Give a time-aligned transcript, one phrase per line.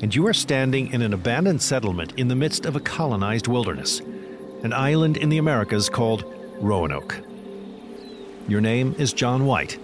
[0.00, 4.00] and you are standing in an abandoned settlement in the midst of a colonized wilderness,
[4.62, 6.24] an island in the Americas called
[6.60, 7.20] Roanoke.
[8.46, 9.78] Your name is John White,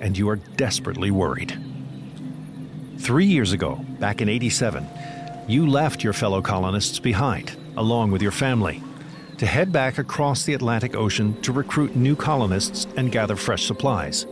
[0.00, 1.58] and you are desperately worried.
[2.98, 4.86] Three years ago, back in 87,
[5.46, 8.82] you left your fellow colonists behind, along with your family,
[9.38, 14.26] to head back across the Atlantic Ocean to recruit new colonists and gather fresh supplies.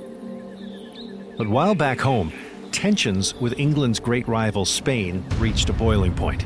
[1.37, 2.33] But while back home,
[2.75, 6.45] tensions with England's great rival Spain reached a boiling point.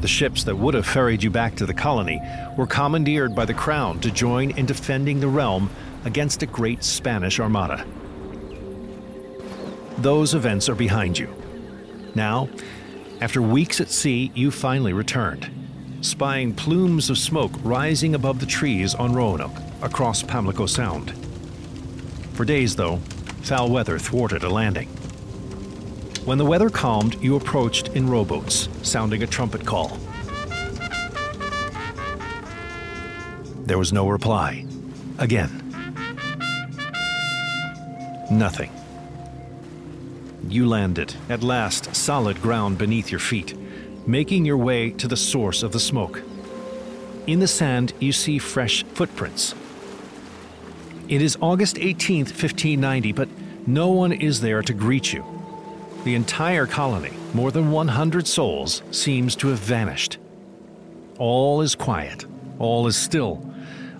[0.00, 2.22] The ships that would have ferried you back to the colony
[2.56, 5.68] were commandeered by the Crown to join in defending the realm
[6.04, 7.84] against a great Spanish armada.
[9.98, 11.34] Those events are behind you.
[12.14, 12.48] Now,
[13.20, 15.50] after weeks at sea, you finally returned,
[16.00, 21.12] spying plumes of smoke rising above the trees on Roanoke across Pamlico Sound.
[22.34, 22.98] For days, though,
[23.42, 24.88] foul weather thwarted a landing.
[26.24, 29.98] When the weather calmed, you approached in rowboats, sounding a trumpet call.
[33.64, 34.66] There was no reply.
[35.18, 35.50] Again.
[38.30, 38.70] Nothing.
[40.46, 43.56] You landed, at last, solid ground beneath your feet,
[44.06, 46.22] making your way to the source of the smoke.
[47.26, 49.54] In the sand, you see fresh footprints.
[51.08, 53.28] It is August 18th, 1590, but
[53.66, 55.39] no one is there to greet you.
[56.04, 60.18] The entire colony, more than 100 souls, seems to have vanished.
[61.18, 62.24] All is quiet,
[62.58, 63.46] all is still.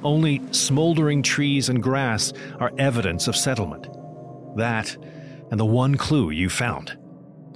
[0.03, 3.87] Only smoldering trees and grass are evidence of settlement.
[4.57, 4.97] That,
[5.51, 6.97] and the one clue you found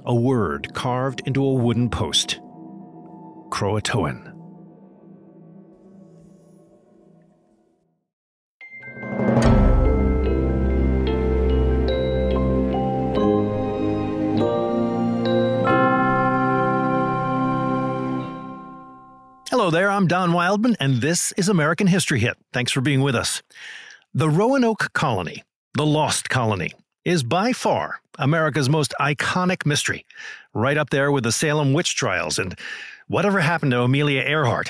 [0.05, 2.39] a word carved into a wooden post
[3.49, 4.24] Croatoan.
[19.65, 22.37] Hello there, I'm Don Wildman, and this is American History Hit.
[22.53, 23.41] Thanks for being with us.
[24.13, 25.41] The Roanoke Colony,
[25.73, 26.69] the Lost Colony,
[27.03, 30.05] is by far America's most iconic mystery,
[30.53, 32.55] right up there with the Salem witch trials and
[33.07, 34.69] whatever happened to Amelia Earhart.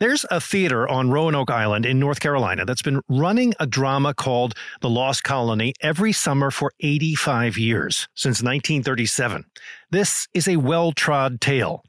[0.00, 4.54] There's a theater on Roanoke Island in North Carolina that's been running a drama called
[4.80, 9.44] The Lost Colony every summer for 85 years, since 1937.
[9.90, 11.84] This is a well trod tale.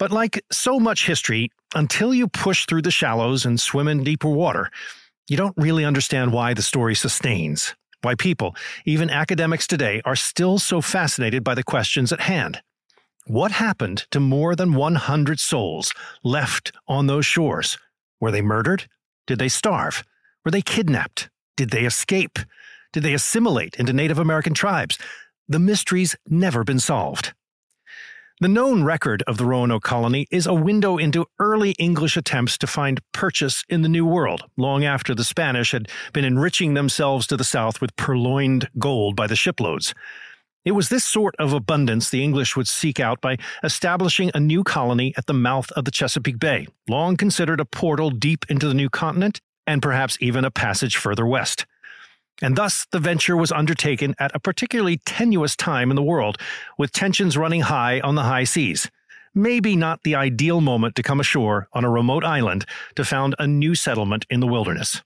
[0.00, 4.30] But like so much history, until you push through the shallows and swim in deeper
[4.30, 4.70] water,
[5.28, 8.56] you don't really understand why the story sustains, why people,
[8.86, 12.62] even academics today, are still so fascinated by the questions at hand.
[13.26, 15.92] What happened to more than 100 souls
[16.24, 17.76] left on those shores?
[18.20, 18.88] Were they murdered?
[19.26, 20.02] Did they starve?
[20.46, 21.28] Were they kidnapped?
[21.58, 22.38] Did they escape?
[22.94, 24.98] Did they assimilate into Native American tribes?
[25.46, 27.34] The mystery's never been solved.
[28.42, 32.66] The known record of the Roanoke colony is a window into early English attempts to
[32.66, 37.36] find purchase in the New World, long after the Spanish had been enriching themselves to
[37.36, 39.92] the south with purloined gold by the shiploads.
[40.64, 44.64] It was this sort of abundance the English would seek out by establishing a new
[44.64, 48.72] colony at the mouth of the Chesapeake Bay, long considered a portal deep into the
[48.72, 51.66] new continent and perhaps even a passage further west.
[52.42, 56.38] And thus, the venture was undertaken at a particularly tenuous time in the world,
[56.78, 58.90] with tensions running high on the high seas.
[59.34, 62.66] Maybe not the ideal moment to come ashore on a remote island
[62.96, 65.02] to found a new settlement in the wilderness.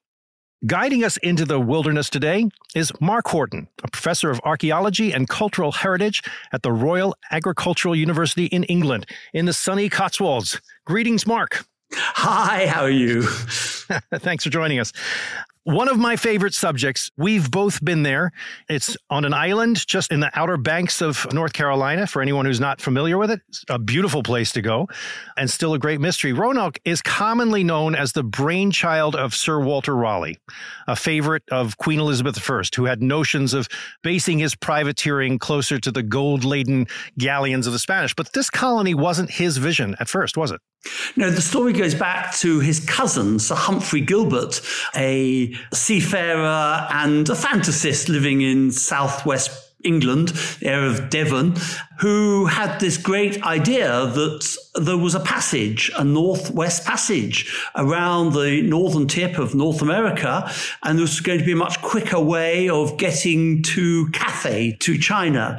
[0.66, 5.72] Guiding us into the wilderness today is Mark Horton, a professor of archaeology and cultural
[5.72, 6.22] heritage
[6.52, 9.04] at the Royal Agricultural University in England
[9.34, 10.62] in the sunny Cotswolds.
[10.86, 11.66] Greetings, Mark.
[11.92, 13.22] Hi, how are you?
[14.14, 14.94] Thanks for joining us.
[15.64, 18.32] One of my favorite subjects, we've both been there.
[18.68, 22.60] It's on an island just in the outer banks of North Carolina, for anyone who's
[22.60, 23.40] not familiar with it.
[23.48, 24.88] It's a beautiful place to go
[25.38, 26.34] and still a great mystery.
[26.34, 30.36] Roanoke is commonly known as the brainchild of Sir Walter Raleigh,
[30.86, 33.66] a favorite of Queen Elizabeth I, who had notions of
[34.02, 38.14] basing his privateering closer to the gold laden galleons of the Spanish.
[38.14, 40.60] But this colony wasn't his vision at first, was it?
[41.16, 44.60] No, the story goes back to his cousin, Sir Humphrey Gilbert,
[44.94, 50.28] a seafarer and a fantasist living in southwest England,
[50.60, 51.54] the area of Devon,
[51.98, 58.62] who had this great idea that there was a passage, a northwest passage around the
[58.62, 60.50] northern tip of North America,
[60.82, 64.98] and there was going to be a much quicker way of getting to Cathay, to
[64.98, 65.58] China.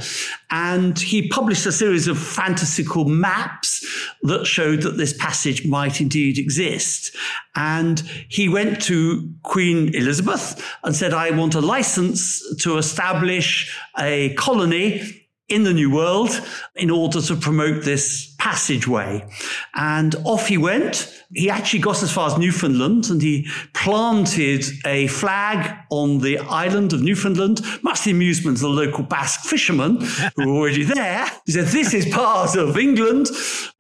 [0.52, 3.86] And he published a series of fantastical maps
[4.24, 7.16] that showed that this passage might indeed exist.
[7.56, 14.34] And he went to Queen Elizabeth and said, I want a license to establish a
[14.34, 16.30] colony in the New World
[16.76, 19.26] in order to promote this passageway.
[19.74, 21.12] And off he went.
[21.34, 26.94] He actually got as far as Newfoundland and he planted a flag on the island
[26.94, 29.98] of Newfoundland, much to the amusement of the local Basque fishermen
[30.36, 31.26] who were already there.
[31.48, 33.30] He said, This is part of England.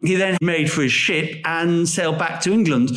[0.02, 2.90] He then made for his ship and sailed back to England.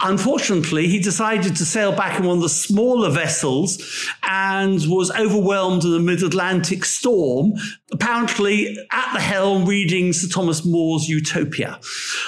[0.00, 3.82] Unfortunately, he decided to sail back in one of the smaller vessels
[4.22, 7.54] and was overwhelmed in a mid Atlantic storm,
[7.92, 11.80] apparently at the helm reading Sir Thomas More's Utopia.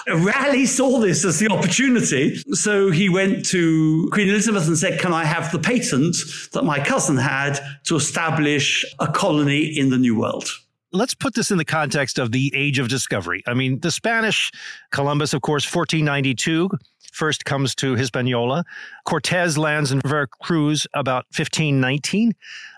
[0.06, 5.12] Raleigh saw this as the opportunity, so he went to Queen Elizabeth and said, Can
[5.12, 6.16] I have the patent
[6.52, 10.48] that my cousin had to establish a colony in the New World?
[10.92, 13.42] let's put this in the context of the age of discovery.
[13.46, 14.50] I mean, the Spanish,
[14.90, 16.70] Columbus, of course, 1492,
[17.12, 18.64] first comes to Hispaniola.
[19.04, 22.34] Cortez lands in Veracruz about 1519.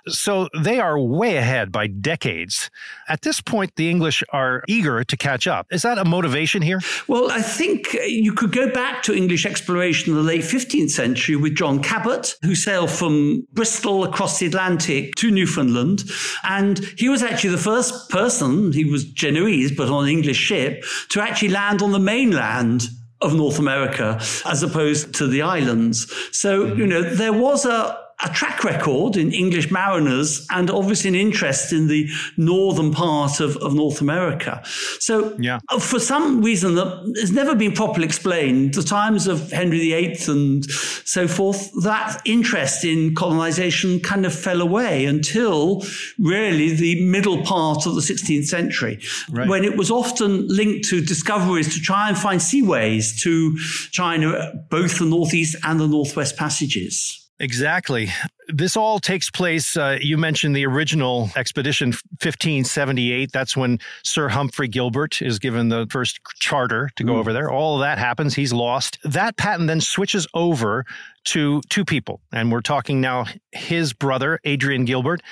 [0.09, 2.71] So they are way ahead by decades.
[3.09, 5.67] At this point, the English are eager to catch up.
[5.71, 6.81] Is that a motivation here?
[7.07, 11.37] Well, I think you could go back to English exploration in the late 15th century
[11.37, 16.05] with John Cabot, who sailed from Bristol across the Atlantic to Newfoundland.
[16.45, 20.85] And he was actually the first person, he was Genoese, but on an English ship,
[21.11, 22.89] to actually land on the mainland
[23.21, 26.13] of North America as opposed to the islands.
[26.33, 31.15] So, you know, there was a, a track record in English mariners and obviously an
[31.15, 34.63] interest in the northern part of, of North America.
[34.99, 35.61] So, yeah.
[35.69, 40.17] Uh, for some reason that has never been properly explained, the times of Henry VIII
[40.29, 45.83] and so forth, that interest in colonization kind of fell away until
[46.19, 49.01] really the middle part of the 16th century,
[49.31, 49.49] right.
[49.49, 53.57] when it was often linked to discoveries to try and find seaways to
[53.91, 57.20] China, both the Northeast and the Northwest passages.
[57.41, 58.11] Exactly.
[58.49, 59.75] This all takes place.
[59.75, 63.33] Uh, you mentioned the original expedition, 1578.
[63.33, 67.19] That's when Sir Humphrey Gilbert is given the first charter to go mm.
[67.19, 67.51] over there.
[67.51, 68.35] All of that happens.
[68.35, 68.99] He's lost.
[69.05, 70.85] That patent then switches over
[71.27, 72.21] to two people.
[72.31, 75.23] And we're talking now his brother, Adrian Gilbert,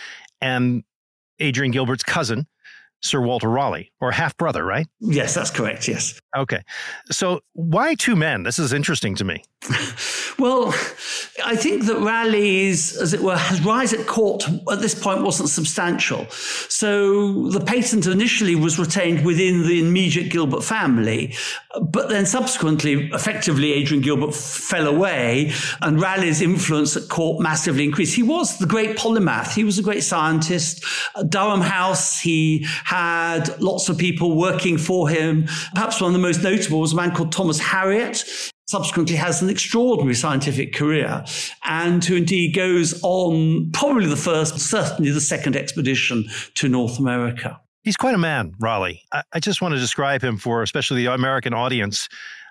[0.41, 0.85] and
[1.41, 2.47] Adrian Gilbert's cousin,
[3.03, 4.87] Sir Walter Raleigh, or half brother, right?
[5.01, 5.89] Yes, that's correct.
[5.89, 6.21] Yes.
[6.37, 6.63] Okay.
[7.11, 8.45] So why two men?
[8.45, 9.43] This is interesting to me.
[10.39, 10.69] well,
[11.45, 15.49] I think that Raleigh's, as it were, his rise at court at this point wasn't
[15.49, 16.27] substantial.
[16.31, 21.35] So the patent initially was retained within the immediate Gilbert family,
[21.81, 25.53] but then subsequently, effectively, Adrian Gilbert fell away
[25.83, 28.15] and Raleigh's influence at court massively increased.
[28.15, 29.55] He was the great polymath.
[29.55, 30.85] He was a great scientist.
[31.29, 35.47] Durham House, he had lots of people working for him.
[35.75, 39.49] Perhaps one of the most notable was a man called Thomas Harriot subsequently has an
[39.49, 41.25] extraordinary scientific career
[41.65, 47.59] and who indeed goes on probably the first, certainly the second expedition to North America.
[47.83, 49.03] He's quite a man, Raleigh.
[49.33, 52.09] I, just want to describe him for especially the American audience.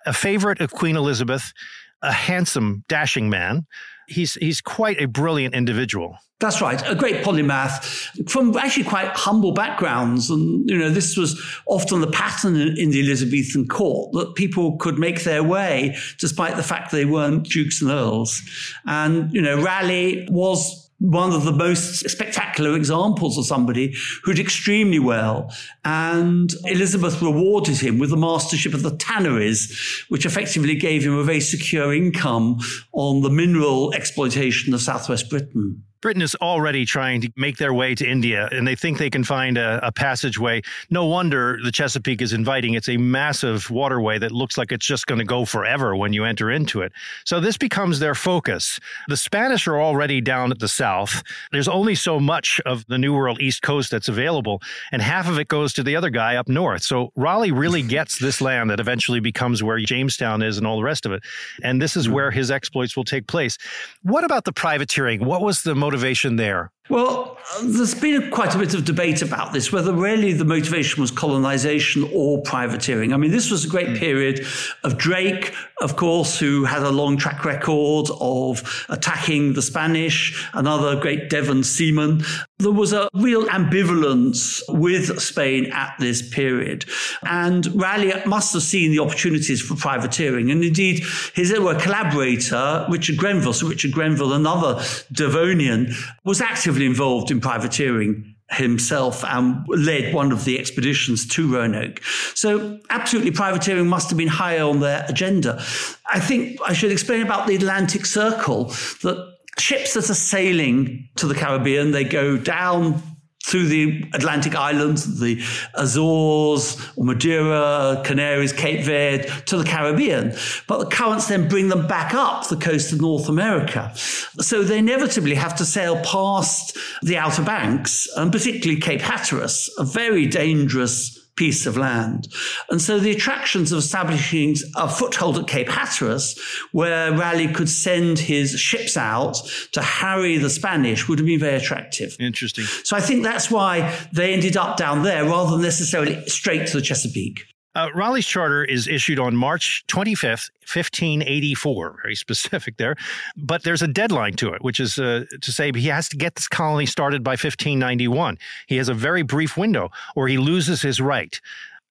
[0.07, 1.53] A favorite of Queen Elizabeth,
[2.01, 3.67] a handsome, dashing man.
[4.07, 6.17] He's, he's quite a brilliant individual.
[6.39, 6.81] That's right.
[6.87, 10.29] A great polymath from actually quite humble backgrounds.
[10.29, 14.99] And, you know, this was often the pattern in, the Elizabethan court that people could
[14.99, 18.41] make their way despite the fact they weren't dukes and earls.
[18.85, 24.43] And, you know, Raleigh was one of the most spectacular examples of somebody who did
[24.43, 25.53] extremely well.
[25.85, 31.23] And Elizabeth rewarded him with the mastership of the stannaries, which effectively gave him a
[31.23, 32.59] very secure income
[32.93, 35.83] on the mineral exploitation of southwest Britain.
[36.01, 39.23] Britain is already trying to make their way to India and they think they can
[39.23, 40.61] find a, a, passageway.
[40.89, 42.75] No wonder the Chesapeake is inviting.
[42.75, 46.23] It's a massive waterway that looks like it's just going to go forever when you
[46.23, 46.91] enter into it.
[47.25, 48.79] So this becomes their focus.
[49.07, 51.23] The Spanish are already down at the south.
[51.51, 54.61] There's only so much of the New World East Coast that's available,
[54.91, 56.83] and half of it goes to the other guy up north.
[56.83, 60.83] So Raleigh really gets this land that eventually becomes where Jamestown is and all the
[60.83, 61.23] rest of it.
[61.63, 62.13] And this is hmm.
[62.13, 63.57] where his exploits will take place.
[64.03, 65.25] What about the privateering?
[65.25, 66.69] What was the motivation there?
[66.89, 71.11] Well, there's been quite a bit of debate about this, whether really the motivation was
[71.11, 73.13] colonization or privateering.
[73.13, 73.97] I mean, this was a great mm.
[73.97, 74.45] period
[74.83, 80.99] of Drake, of course, who had a long track record of attacking the Spanish, another
[80.99, 82.23] great Devon seaman.
[82.59, 86.85] There was a real ambivalence with Spain at this period.
[87.23, 90.51] And Raleigh must have seen the opportunities for privateering.
[90.51, 91.03] And indeed,
[91.33, 98.35] his collaborator, Richard Grenville, so Richard Grenville, another Devonian, was active actively involved in privateering
[98.51, 102.01] himself and led one of the expeditions to Roanoke.
[102.35, 105.59] So absolutely privateering must have been high on their agenda.
[106.05, 108.65] I think I should explain about the Atlantic Circle
[109.01, 113.01] that ships that are sailing to the Caribbean, they go down
[113.47, 115.41] through the Atlantic islands, the
[115.75, 120.33] Azores, Madeira, Canaries, Cape Verde, to the Caribbean.
[120.67, 123.93] But the currents then bring them back up the coast of North America.
[123.95, 129.85] So they inevitably have to sail past the Outer Banks, and particularly Cape Hatteras, a
[129.85, 132.27] very dangerous piece of land.
[132.69, 136.37] And so the attractions of establishing a foothold at Cape Hatteras,
[136.71, 139.37] where Raleigh could send his ships out
[139.71, 142.17] to harry the Spanish, would have been very attractive.
[142.19, 142.65] Interesting.
[142.83, 146.77] So I think that's why they ended up down there rather than necessarily straight to
[146.77, 147.45] the Chesapeake.
[147.77, 152.95] Uh, Raleigh's charter is issued on March 25th, 1584, very specific there.
[153.35, 156.33] But there's a deadline to it, which is uh, to say he has to get
[156.33, 158.39] this colony started by 1591.
[158.65, 161.39] He has a very brief window or he loses his right.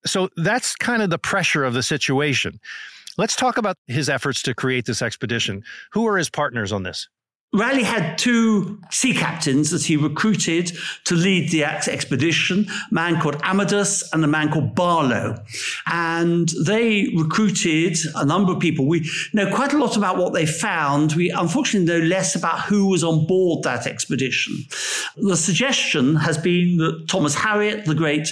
[0.05, 2.59] So that's kind of the pressure of the situation.
[3.16, 5.62] Let's talk about his efforts to create this expedition.
[5.93, 7.09] Who are his partners on this?
[7.56, 10.72] Raleigh had two sea captains that he recruited
[11.04, 15.42] to lead the expedition, a man called Amadas and a man called Barlow.
[15.86, 18.86] And they recruited a number of people.
[18.86, 21.14] We know quite a lot about what they found.
[21.14, 24.56] We unfortunately know less about who was on board that expedition.
[25.16, 28.26] The suggestion has been that Thomas Harriot, the great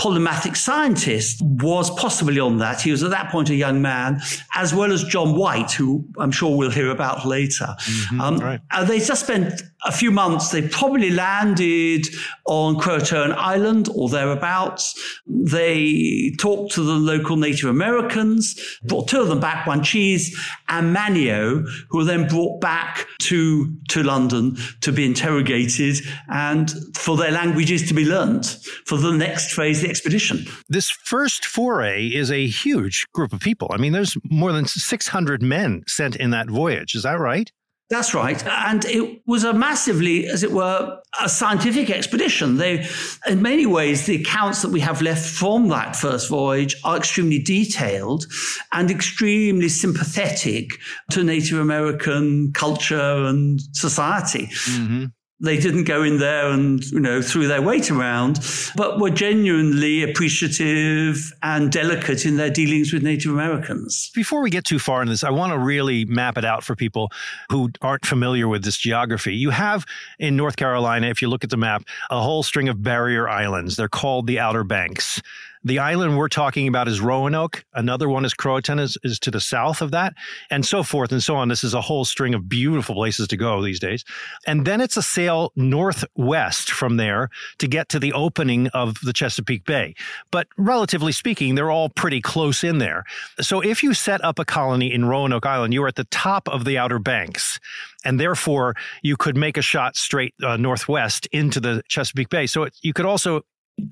[0.00, 2.80] polymathic scientist, was possibly on that.
[2.80, 4.20] He was at that point a young man,
[4.54, 7.66] as well as John White, who I'm sure we'll hear about later.
[7.66, 8.60] Mm-hmm, um, right.
[8.70, 10.50] Uh, they just spent a few months.
[10.50, 12.06] They probably landed
[12.46, 14.98] on Croatoan Island or thereabouts.
[15.26, 20.34] They talked to the local Native Americans, brought two of them back, Wanchese
[20.68, 25.96] and Manteo, who were then brought back to, to London to be interrogated
[26.28, 30.46] and for their languages to be learnt for the next phase of the expedition.
[30.68, 33.68] This first foray is a huge group of people.
[33.70, 36.94] I mean, there's more than 600 men sent in that voyage.
[36.94, 37.50] Is that right?
[37.90, 38.42] That's right.
[38.46, 42.56] And it was a massively, as it were, a scientific expedition.
[42.56, 42.86] They,
[43.28, 47.38] in many ways, the accounts that we have left from that first voyage are extremely
[47.38, 48.24] detailed
[48.72, 50.70] and extremely sympathetic
[51.10, 54.46] to Native American culture and society.
[54.46, 55.04] Mm-hmm.
[55.44, 58.40] They didn't go in there and, you know, threw their weight around,
[58.76, 64.10] but were genuinely appreciative and delicate in their dealings with Native Americans.
[64.14, 66.74] Before we get too far in this, I want to really map it out for
[66.74, 67.12] people
[67.50, 69.34] who aren't familiar with this geography.
[69.34, 69.84] You have
[70.18, 73.76] in North Carolina, if you look at the map, a whole string of barrier islands.
[73.76, 75.20] They're called the Outer Banks.
[75.64, 77.64] The island we're talking about is Roanoke.
[77.72, 80.12] Another one is Croatan, is, is to the south of that,
[80.50, 81.48] and so forth and so on.
[81.48, 84.04] This is a whole string of beautiful places to go these days.
[84.46, 89.14] And then it's a sail northwest from there to get to the opening of the
[89.14, 89.94] Chesapeake Bay.
[90.30, 93.04] But relatively speaking, they're all pretty close in there.
[93.40, 96.46] So if you set up a colony in Roanoke Island, you are at the top
[96.48, 97.58] of the Outer Banks
[98.04, 102.46] and therefore you could make a shot straight uh, northwest into the Chesapeake Bay.
[102.46, 103.42] So it, you could also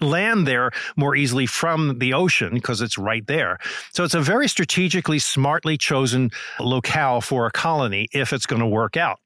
[0.01, 3.59] land there more easily from the ocean because it's right there.
[3.93, 8.67] So it's a very strategically, smartly chosen locale for a colony if it's going to
[8.67, 9.19] work out.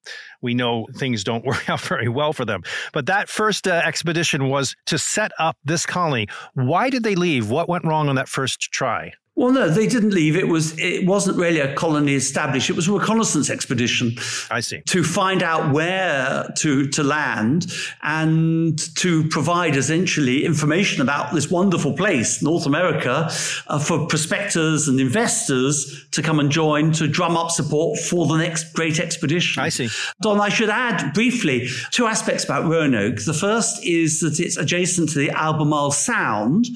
[0.43, 2.63] We know things don't work out very well for them.
[2.93, 6.27] But that first uh, expedition was to set up this colony.
[6.55, 7.51] Why did they leave?
[7.51, 9.13] What went wrong on that first try?
[9.39, 10.35] Well, no, they didn't leave.
[10.35, 12.71] It was it wasn't really a colony established.
[12.71, 14.17] It was a reconnaissance expedition.
[14.51, 14.81] I see.
[14.87, 17.67] To find out where to to land
[18.03, 23.31] and to provide essentially information about this wonderful place, North America,
[23.67, 28.39] uh, for prospectors and investors to come and join to drum up support for the
[28.39, 29.63] next great expedition.
[29.63, 29.91] I see.
[30.23, 33.23] Don, I should add briefly two aspects about Roanoke.
[33.23, 36.69] The first is that it's adjacent to the Albemarle Sound,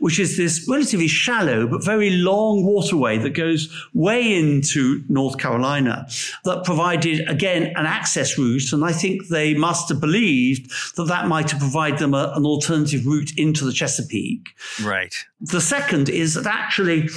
[0.00, 6.06] which is this relatively shallow but very long waterway that goes way into North Carolina
[6.44, 8.72] that provided, again, an access route.
[8.72, 12.44] And I think they must have believed that that might have provided them a, an
[12.44, 14.48] alternative route into the Chesapeake.
[14.82, 15.14] Right.
[15.40, 17.08] The second is that actually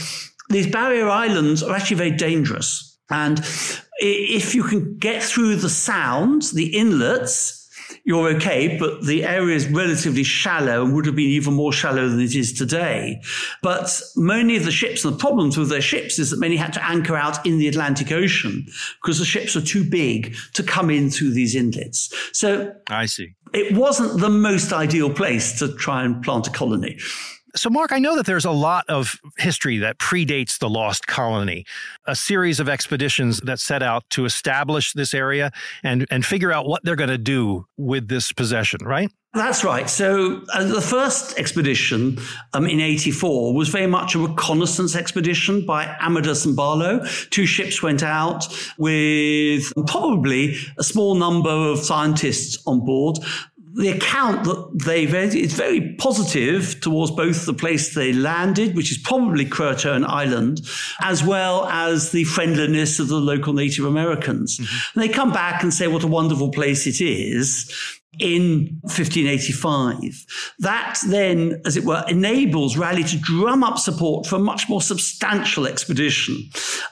[0.50, 2.98] these barrier islands are actually very dangerous.
[3.10, 3.40] And
[4.00, 7.61] if you can get through the sound, the inlets,
[8.04, 12.08] you're okay, but the area is relatively shallow and would have been even more shallow
[12.08, 13.22] than it is today.
[13.62, 16.74] But many of the ships, and the problems with their ships is that many had
[16.74, 18.66] to anchor out in the Atlantic Ocean
[19.02, 22.14] because the ships are too big to come in through these inlets.
[22.34, 23.36] So I see.
[23.54, 26.98] It wasn't the most ideal place to try and plant a colony.
[27.56, 31.66] So, Mark, I know that there's a lot of history that predates the Lost Colony,
[32.06, 35.52] a series of expeditions that set out to establish this area
[35.84, 39.12] and, and figure out what they're going to do with this possession, right?
[39.34, 39.90] That's right.
[39.90, 42.20] So uh, the first expedition
[42.54, 47.06] um, in 84 was very much a reconnaissance expedition by Amadas and Barlow.
[47.30, 48.46] Two ships went out
[48.78, 53.20] with probably a small number of scientists on board
[53.74, 58.98] the account that they've is very positive towards both the place they landed, which is
[58.98, 60.62] probably Croatoan Island,
[61.02, 64.58] as well as the friendliness of the local Native Americans.
[64.58, 65.00] Mm-hmm.
[65.00, 70.26] they come back and say what a wonderful place it is in 1585.
[70.60, 74.82] That then, as it were, enables Raleigh to drum up support for a much more
[74.82, 76.50] substantial expedition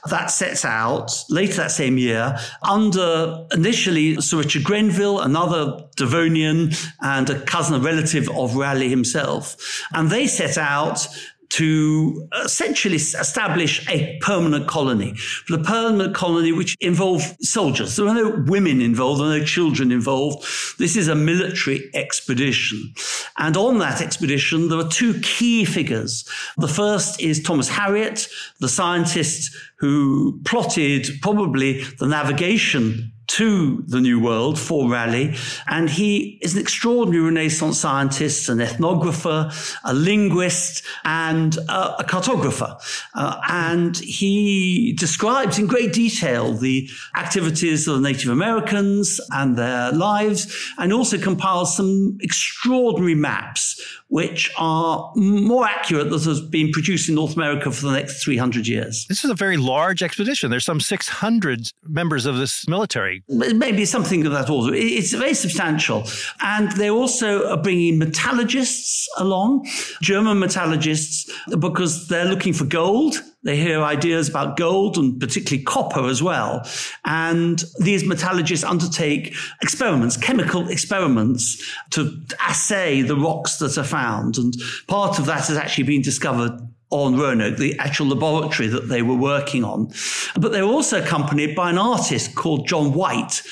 [0.08, 6.70] that sets out later that same year under initially Sir Richard Grenville, another Devonian
[7.02, 9.56] and a cousin, a relative of Raleigh himself.
[9.92, 11.06] And they set out
[11.50, 15.14] to essentially establish a permanent colony.
[15.48, 17.96] The permanent colony which involved soldiers.
[17.96, 20.44] There were no women involved, there were no children involved.
[20.78, 22.94] This is a military expedition.
[23.38, 26.28] And on that expedition, there are two key figures.
[26.56, 28.28] The first is Thomas Harriot,
[28.60, 35.36] the scientist who plotted probably the navigation to the New World for Raleigh.
[35.68, 39.52] And he is an extraordinary Renaissance scientist, an ethnographer,
[39.84, 42.80] a linguist, and a, a cartographer.
[43.14, 49.92] Uh, and he describes in great detail the activities of the Native Americans and their
[49.92, 57.08] lives, and also compiles some extraordinary maps which are more accurate than has been produced
[57.08, 59.06] in North America for the next 300 years.
[59.08, 60.50] This is a very large expedition.
[60.50, 63.22] There's some 600 members of this military.
[63.28, 64.74] Maybe something of that order.
[64.74, 66.04] It's very substantial.
[66.40, 69.66] And they also are bringing metallurgists along,
[70.02, 76.06] German metallurgists, because they're looking for gold they hear ideas about gold and particularly copper
[76.06, 76.66] as well.
[77.04, 84.36] And these metallurgists undertake experiments, chemical experiments to assay the rocks that are found.
[84.36, 84.54] And
[84.88, 86.52] part of that has actually been discovered
[86.90, 89.90] on Roanoke, the actual laboratory that they were working on.
[90.36, 93.42] But they were also accompanied by an artist called John White,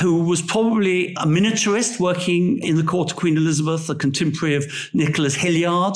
[0.00, 4.64] who was probably a miniaturist working in the court of Queen Elizabeth, a contemporary of
[4.94, 5.94] Nicholas Hilliard.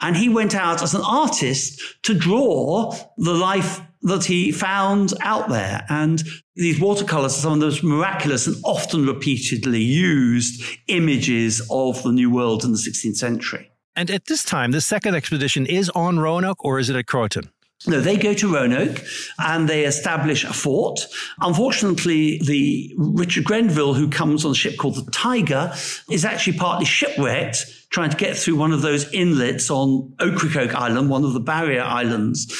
[0.00, 5.48] And he went out as an artist to draw the life that he found out
[5.48, 5.84] there.
[5.88, 6.22] And
[6.56, 12.30] these watercolors are some of those miraculous and often repeatedly used images of the New
[12.30, 13.70] World in the 16th century.
[13.94, 17.50] And at this time, the second expedition is on Roanoke or is it at Croatoan?
[17.86, 19.04] No, they go to Roanoke
[19.38, 21.06] and they establish a fort.
[21.40, 25.72] Unfortunately, the Richard Grenville, who comes on a ship called the Tiger,
[26.10, 31.08] is actually partly shipwrecked trying to get through one of those inlets on Ocracoke Island,
[31.08, 32.52] one of the barrier islands.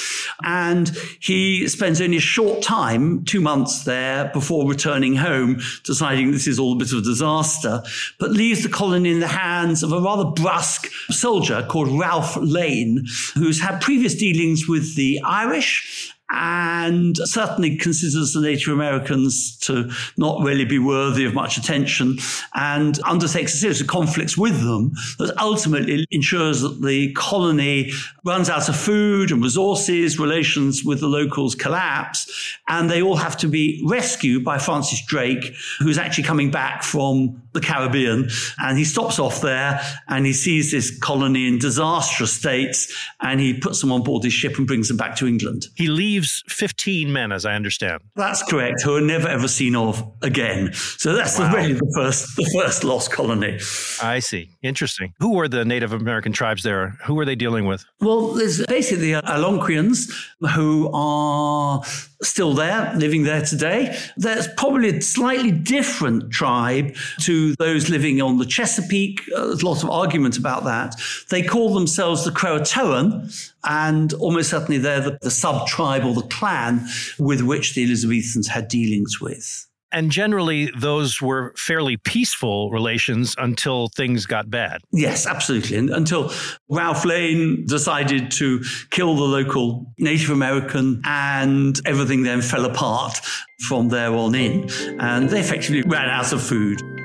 [0.42, 0.88] And
[1.20, 6.58] he spends only a short time, two months there before returning home, deciding this is
[6.58, 7.82] all a bit of a disaster,
[8.18, 13.04] but leaves the colony in the hands of a rather brusque soldier called Ralph Lane,
[13.34, 20.42] who's had previous dealings with the Irish and certainly considers the Native Americans to not
[20.42, 22.18] really be worthy of much attention
[22.54, 27.90] and undertakes a series of conflicts with them that ultimately ensures that the colony
[28.24, 33.36] runs out of food and resources, relations with the locals collapse, and they all have
[33.38, 38.28] to be rescued by Francis Drake, who's actually coming back from the Caribbean.
[38.58, 43.54] And he stops off there and he sees this colony in disastrous states and he
[43.54, 45.66] puts them on board his ship and brings them back to England.
[45.74, 48.02] He leaves 15 men, as I understand.
[48.16, 50.72] That's correct, who are never ever seen of again.
[50.72, 51.54] So that's wow.
[51.54, 53.58] really the first, the first lost colony.
[54.02, 54.50] I see.
[54.62, 55.14] Interesting.
[55.20, 56.96] Who were the Native American tribes there?
[57.04, 57.84] Who were they dealing with?
[58.00, 60.12] Well, there's basically the Algonquians
[60.54, 61.82] who are
[62.22, 63.96] still there, living there today.
[64.16, 69.20] There's probably a slightly different tribe to those living on the Chesapeake.
[69.34, 70.94] Uh, there's lots of argument about that.
[71.30, 73.32] They call themselves the Croatoan,
[73.64, 76.86] and almost certainly they're the, the sub tribe or the clan
[77.18, 79.68] with which the Elizabethans had dealings with.
[79.90, 84.82] And generally, those were fairly peaceful relations until things got bad.
[84.92, 85.78] Yes, absolutely.
[85.78, 86.30] And until
[86.68, 93.18] Ralph Lane decided to kill the local Native American, and everything then fell apart
[93.66, 94.68] from there on in.
[95.00, 96.97] And they effectively ran out of food.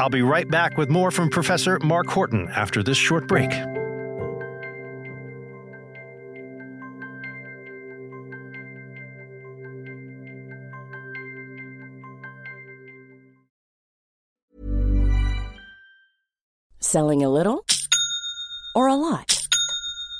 [0.00, 3.50] I'll be right back with more from Professor Mark Horton after this short break.
[16.78, 17.66] Selling a little
[18.74, 19.39] or a lot?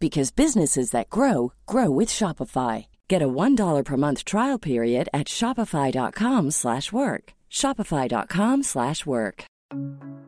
[0.00, 2.86] because businesses that grow grow with Shopify.
[3.06, 7.34] Get a $1 per month trial period at shopify.com/work.
[7.50, 9.44] shopify.com/work.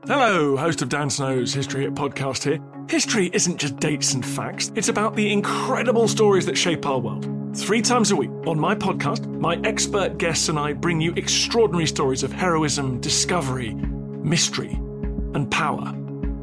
[0.07, 2.59] Hello, host of Dan Snow's History Hit podcast here.
[2.89, 7.29] History isn't just dates and facts, it's about the incredible stories that shape our world.
[7.55, 11.87] 3 times a week on my podcast, my expert guests and I bring you extraordinary
[11.87, 13.75] stories of heroism, discovery,
[14.25, 14.77] mystery,
[15.35, 15.95] and power.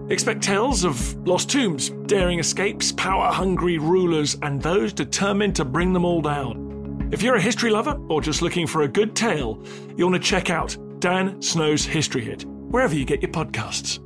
[0.09, 5.93] Expect tales of lost tombs, daring escapes, power hungry rulers, and those determined to bring
[5.93, 7.09] them all down.
[7.11, 9.63] If you're a history lover or just looking for a good tale,
[9.95, 13.99] you'll want to check out Dan Snow's History Hit, wherever you get your podcasts.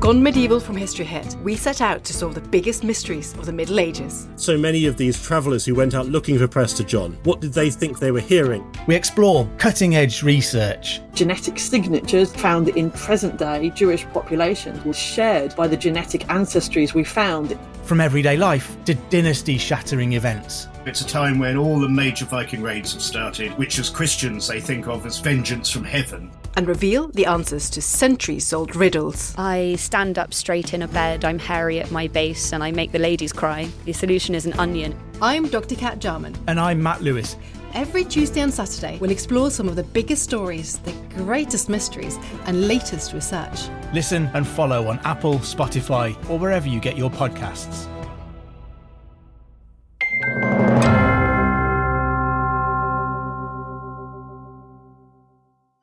[0.00, 3.52] Gone Medieval from History Hit, we set out to solve the biggest mysteries of the
[3.52, 4.28] Middle Ages.
[4.36, 7.68] So many of these travellers who went out looking for Prester John, what did they
[7.68, 8.64] think they were hearing?
[8.86, 11.02] We explore cutting edge research.
[11.12, 17.04] Genetic signatures found in present day Jewish populations were shared by the genetic ancestries we
[17.04, 17.58] found.
[17.82, 20.66] From everyday life to dynasty shattering events.
[20.86, 24.62] It's a time when all the major Viking raids have started, which as Christians they
[24.62, 26.30] think of as vengeance from heaven.
[26.56, 29.34] And reveal the answers to centuries old riddles.
[29.38, 32.92] I stand up straight in a bed, I'm hairy at my base, and I make
[32.92, 33.68] the ladies cry.
[33.84, 34.98] The solution is an onion.
[35.22, 35.74] I'm Dr.
[35.74, 36.36] Kat Jarman.
[36.48, 37.36] And I'm Matt Lewis.
[37.72, 42.66] Every Tuesday and Saturday, we'll explore some of the biggest stories, the greatest mysteries, and
[42.66, 43.68] latest research.
[43.94, 47.86] Listen and follow on Apple, Spotify, or wherever you get your podcasts.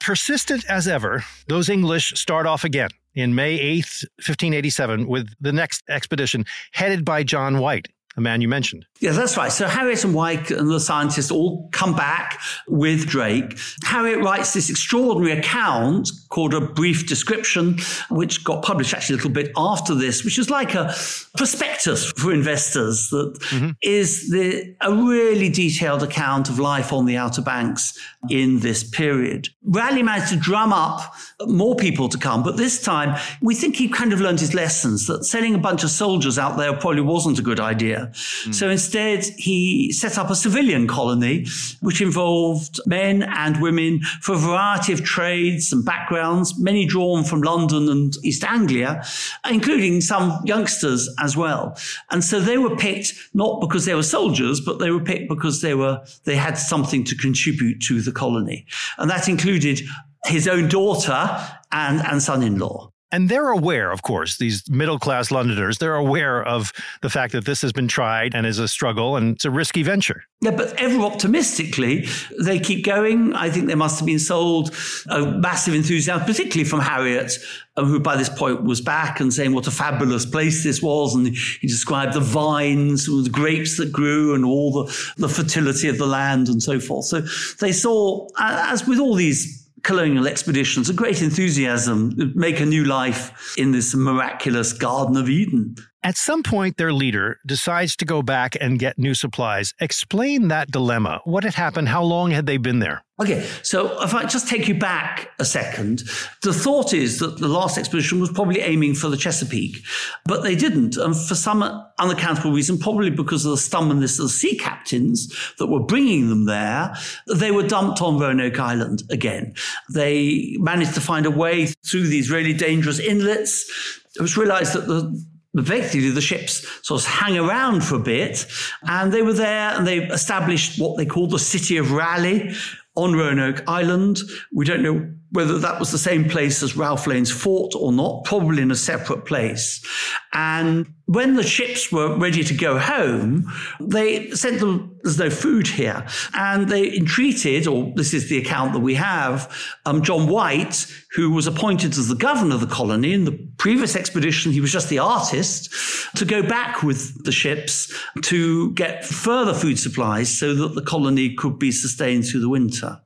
[0.08, 5.84] Persistent as ever, those English start off again in May 8th, 1587, with the next
[5.89, 8.86] expedition headed by John White, a man you mentioned.
[9.00, 9.52] Yeah, that's right.
[9.52, 13.56] So Harriot and White and the scientists all come back with Drake.
[13.86, 17.78] Harriot writes this extraordinary account called A Brief Description,
[18.10, 20.96] which got published actually a little bit after this, which is like a
[21.38, 23.70] prospectus for investors that mm-hmm.
[23.84, 27.98] is the, a really detailed account of life on the Outer Banks
[28.32, 29.50] in this period.
[29.64, 31.14] Raleigh managed to drum up
[31.46, 35.06] more people to come, but this time we think he kind of learned his lessons
[35.06, 38.07] that sending a bunch of soldiers out there probably wasn't a good idea.
[38.13, 38.56] Mm.
[38.56, 41.46] So instead, he set up a civilian colony,
[41.82, 47.41] which involved men and women for a variety of trades and backgrounds, many drawn from
[47.41, 49.04] London and East Anglia,
[49.50, 51.78] including some youngsters as well.
[52.12, 55.62] And so they were picked not because they were soldiers, but they were picked because
[55.62, 58.65] they were, they had something to contribute to the colony.
[58.98, 59.82] And that included
[60.26, 61.39] his own daughter
[61.72, 62.91] and, and son-in-law.
[63.10, 67.46] And they're aware, of course, these middle class Londoners, they're aware of the fact that
[67.46, 70.24] this has been tried and is a struggle and it's a risky venture.
[70.41, 72.08] Yeah, but ever optimistically,
[72.43, 73.34] they keep going.
[73.34, 74.76] I think they must have been sold
[75.10, 77.39] a massive enthusiasm, particularly from Harriot,
[77.78, 81.15] uh, who by this point was back and saying what a fabulous place this was.
[81.15, 85.98] And he described the vines, the grapes that grew, and all the, the fertility of
[85.98, 87.06] the land and so forth.
[87.06, 87.22] So
[87.62, 93.56] they saw, as with all these colonial expeditions, a great enthusiasm, make a new life
[93.58, 95.76] in this miraculous Garden of Eden.
[96.08, 99.74] At some point, their leader decides to go back and get new supplies.
[99.82, 101.20] Explain that dilemma.
[101.26, 101.89] What had happened?
[101.89, 103.04] How long had they been there?
[103.20, 106.04] Okay, so if I just take you back a second,
[106.43, 109.80] the thought is that the last expedition was probably aiming for the Chesapeake,
[110.24, 110.96] but they didn't.
[110.96, 111.62] And for some
[112.00, 115.28] unaccountable reason, probably because of the stubbornness of the sea captains
[115.60, 116.96] that were bringing them there,
[117.36, 119.56] they were dumped on Roanoke Island again.
[119.93, 123.70] They managed to find a way through these really dangerous inlets.
[124.15, 125.22] It was realized that the
[125.60, 128.46] effectively the ships sort of hang around for a bit
[128.84, 132.54] and they were there and they established what they called the city of Raleigh
[132.96, 134.20] on Roanoke Island.
[134.54, 138.24] We don't know whether that was the same place as Ralph Lane's fort or not,
[138.24, 139.86] probably in a separate place.
[140.34, 145.68] And when the ships were ready to go home, they sent them, there's no food
[145.68, 146.06] here.
[146.34, 149.54] And they entreated, or this is the account that we have,
[149.86, 150.86] um, John White,
[151.16, 153.13] who was appointed as the governor of the colony.
[153.13, 155.74] In the previous expedition, he was just the artist,
[156.16, 161.36] to go back with the ships to get further food supplies so that the colony
[161.36, 163.02] could be sustained through the winter.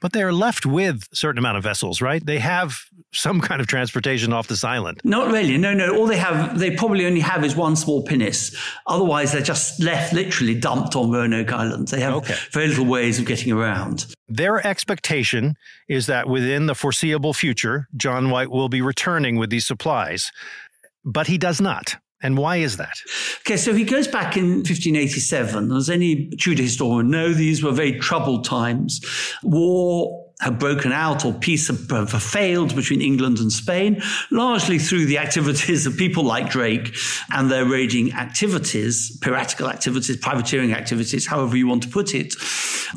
[0.00, 2.24] But they're left with a certain amount of vessels, right?
[2.24, 2.78] They have
[3.12, 5.00] some kind of transportation off this island.
[5.04, 5.56] Not really.
[5.58, 5.96] No, no.
[5.96, 8.56] All they have, they probably only have is one small pinnace.
[8.86, 11.88] Otherwise, they're just left literally dumped on Roanoke Island.
[11.88, 12.36] They have okay.
[12.52, 14.06] very little ways of getting around.
[14.28, 15.56] Their expectation
[15.88, 20.30] is that within the foreseeable future, John White will be returning with these supplies,
[21.04, 21.96] but he does not.
[22.20, 22.94] And why is that?
[23.40, 25.72] Okay, so he goes back in 1587.
[25.72, 29.00] As any Tudor historian know, these were very troubled times.
[29.42, 31.78] War had broken out or peace had
[32.10, 36.94] failed between England and Spain, largely through the activities of people like Drake
[37.32, 42.34] and their raging activities, piratical activities, privateering activities, however you want to put it.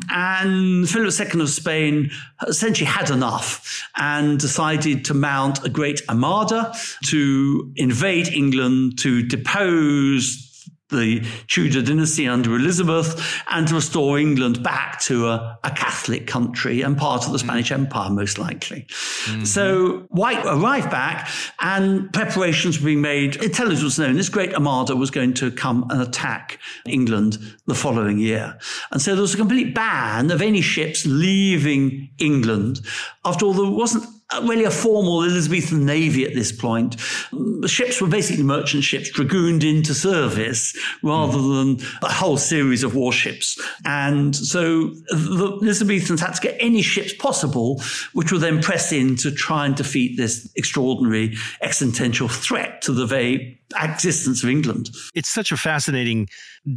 [0.08, 2.10] And Philip II of Spain
[2.46, 6.72] essentially had enough and decided to mount a great armada
[7.06, 10.51] to invade England, to depose
[10.92, 16.82] the Tudor dynasty under Elizabeth and to restore England back to a, a Catholic country
[16.82, 17.74] and part of the Spanish mm.
[17.74, 18.86] Empire, most likely.
[18.88, 19.44] Mm-hmm.
[19.44, 21.28] So White arrived back
[21.60, 23.36] and preparations were being made.
[23.36, 28.18] Intelligence was known this great armada was going to come and attack England the following
[28.18, 28.58] year.
[28.90, 32.80] And so there was a complete ban of any ships leaving England.
[33.24, 34.04] After all, there wasn't
[34.42, 36.96] really a formal Elizabethan navy at this point.
[37.32, 41.78] The ships were basically merchant ships dragooned into service rather mm.
[41.78, 43.60] than a whole series of warships.
[43.84, 49.16] And so the Elizabethans had to get any ships possible, which were then pressed in
[49.16, 54.90] to try and defeat this extraordinary existential threat to the very existence of England.
[55.14, 56.28] It's such a fascinating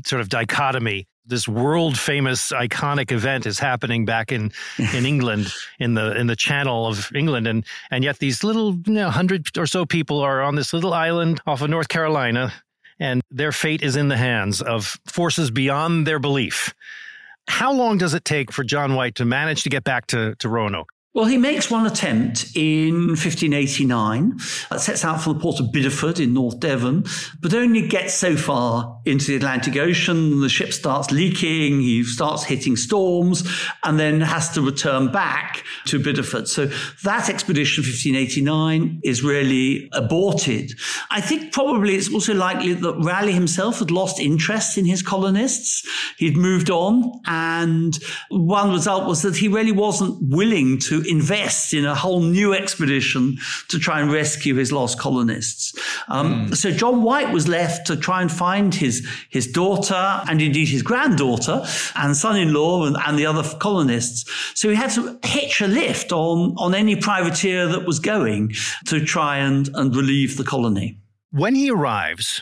[0.05, 4.51] sort of dichotomy this world famous iconic event is happening back in
[4.93, 8.93] in England in the in the channel of England and and yet these little you
[8.93, 12.53] know, hundred or so people are on this little island off of North Carolina
[12.99, 16.73] and their fate is in the hands of forces beyond their belief.
[17.47, 20.49] How long does it take for John White to manage to get back to, to
[20.49, 20.89] Roanoke?
[21.15, 24.38] Well, he makes one attempt in 1589,
[24.78, 27.06] sets out from the port of Bideford in North Devon,
[27.39, 30.41] but only gets so far into the Atlantic Ocean.
[30.41, 33.49] The ship starts leaking, he starts hitting storms,
[33.86, 36.49] and then has to return back to Bideford.
[36.49, 36.65] So
[37.04, 40.73] that expedition, 1589, is really aborted.
[41.12, 45.88] I think probably it's also likely that Raleigh himself had lost interest in his colonists.
[46.17, 47.97] He'd moved on, and
[48.28, 53.37] one result was that he really wasn't willing to invest in a whole new expedition
[53.69, 55.73] to try and rescue his lost colonists.
[56.07, 56.55] Um, mm.
[56.55, 60.81] So John White was left to try and find his, his daughter and indeed his
[60.81, 61.65] granddaughter
[61.95, 64.29] and son-in-law and, and the other colonists.
[64.53, 68.53] So he had to hitch a lift on, on any privateer that was going
[68.87, 70.99] to try and, and relieve the colony.
[71.31, 72.41] When he arrives,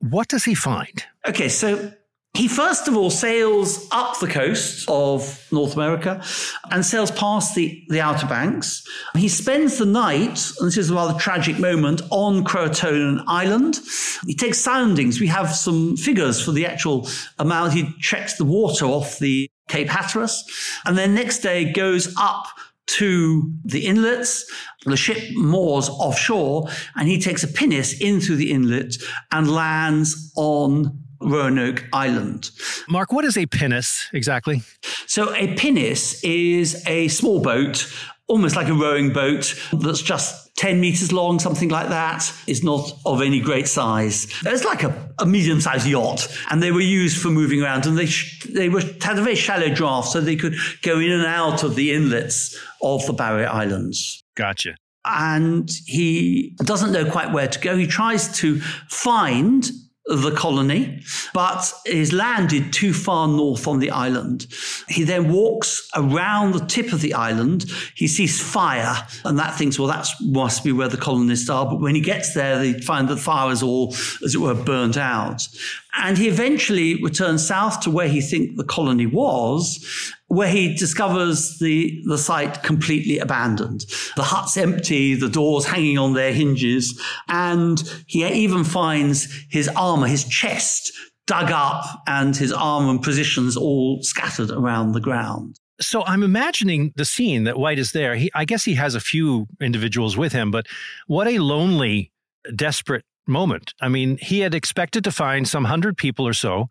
[0.00, 1.04] what does he find?
[1.26, 1.92] Okay, so
[2.34, 6.24] he first of all sails up the coast of North America
[6.70, 8.82] and sails past the, the Outer Banks.
[9.14, 13.80] He spends the night, and this is a rather tragic moment, on Croatoan Island.
[14.26, 15.20] He takes soundings.
[15.20, 17.06] We have some figures for the actual
[17.38, 17.74] amount.
[17.74, 20.42] He checks the water off the Cape Hatteras,
[20.86, 22.46] and then next day goes up
[22.86, 24.50] to the inlets.
[24.84, 28.96] The ship moors offshore and he takes a pinnace in through the inlet
[29.30, 32.50] and lands on Roanoke Island.
[32.88, 34.62] Mark, what is a pinnace exactly?
[35.06, 37.92] So, a pinnace is a small boat,
[38.28, 42.92] almost like a rowing boat, that's just 10 meters long, something like that, is not
[43.04, 44.26] of any great size.
[44.44, 47.98] It's like a, a medium sized yacht, and they were used for moving around, and
[47.98, 51.26] they, sh- they were, had a very shallow draft, so they could go in and
[51.26, 54.22] out of the inlets of the Barrier Islands.
[54.34, 54.76] Gotcha.
[55.04, 57.76] And he doesn't know quite where to go.
[57.76, 59.68] He tries to find
[60.06, 61.00] the colony,
[61.32, 64.46] but is landed too far north on the island.
[64.88, 67.66] He then walks around the tip of the island.
[67.94, 71.66] He sees fire, and that thinks, well, that must be where the colonists are.
[71.66, 74.54] But when he gets there, they find that the fire is all, as it were,
[74.54, 75.46] burnt out.
[75.94, 79.86] And he eventually returns south to where he thinks the colony was,
[80.32, 83.84] where he discovers the, the site completely abandoned.
[84.16, 90.06] The hut's empty, the doors hanging on their hinges, and he even finds his armor,
[90.06, 90.90] his chest
[91.26, 95.56] dug up, and his armor and positions all scattered around the ground.
[95.82, 98.16] So I'm imagining the scene that White is there.
[98.16, 100.66] He, I guess he has a few individuals with him, but
[101.08, 102.10] what a lonely,
[102.56, 103.74] desperate moment.
[103.82, 106.68] I mean, he had expected to find some hundred people or so,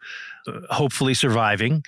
[0.48, 1.84] uh, hopefully surviving.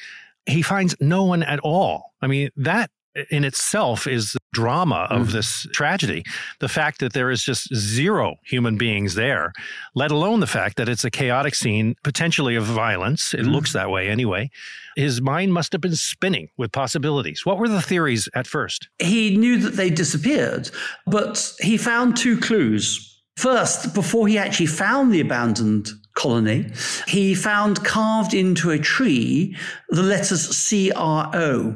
[0.45, 2.13] He finds no one at all.
[2.21, 2.89] I mean, that
[3.29, 5.31] in itself is the drama of mm.
[5.31, 6.23] this tragedy.
[6.59, 9.53] The fact that there is just zero human beings there,
[9.95, 13.33] let alone the fact that it's a chaotic scene, potentially of violence.
[13.33, 13.51] It mm.
[13.51, 14.49] looks that way anyway.
[14.95, 17.45] His mind must have been spinning with possibilities.
[17.45, 18.89] What were the theories at first?
[18.99, 20.69] He knew that they disappeared,
[21.05, 23.09] but he found two clues.
[23.37, 26.71] First, before he actually found the abandoned colony,
[27.07, 29.55] he found carved into a tree
[29.89, 31.75] the letters CRO.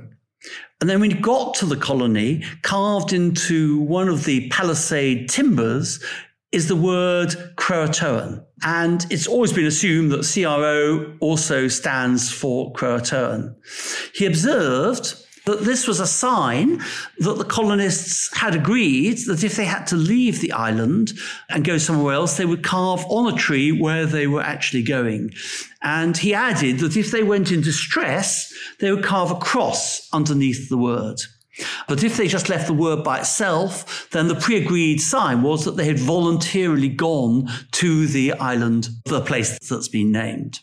[0.79, 6.03] And then when he got to the colony, carved into one of the palisade timbers
[6.51, 8.43] is the word Croatoan.
[8.63, 13.55] And it's always been assumed that CRO also stands for Croatoan.
[14.13, 15.15] He observed
[15.47, 16.83] that this was a sign
[17.19, 21.13] that the colonists had agreed that if they had to leave the island
[21.49, 25.31] and go somewhere else, they would carve on a tree where they were actually going.
[25.81, 30.67] And he added that if they went in distress, they would carve a cross underneath
[30.67, 31.17] the word.
[31.87, 35.63] But if they just left the word by itself, then the pre agreed sign was
[35.63, 40.59] that they had voluntarily gone to the island, the place that's been named.